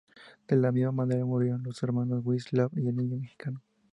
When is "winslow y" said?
2.25-2.87